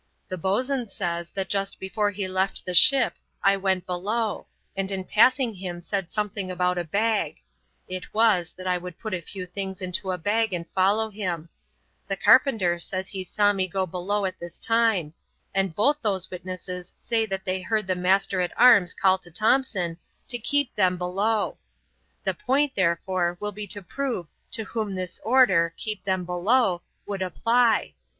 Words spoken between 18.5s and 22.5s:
arms call to Thompson "to keep them below." The